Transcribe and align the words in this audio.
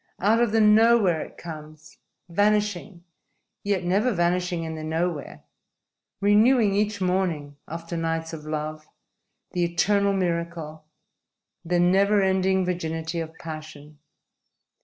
Out 0.19 0.41
of 0.41 0.51
the 0.51 0.59
nowhere 0.61 1.21
it 1.21 1.37
comes, 1.37 1.99
vanishing, 2.27 3.03
yet 3.63 3.83
never 3.83 4.11
vanishing 4.11 4.63
in 4.63 4.73
the 4.73 4.83
nowhere; 4.83 5.43
renewing 6.19 6.73
each 6.73 6.99
morning, 7.01 7.57
after 7.67 7.95
nights 7.95 8.33
of 8.33 8.43
love, 8.43 8.87
the 9.51 9.63
eternal 9.63 10.13
miracle, 10.13 10.85
the 11.63 11.79
never 11.79 12.19
ending 12.19 12.65
virginity 12.65 13.19
of 13.19 13.31
passion. 13.35 13.99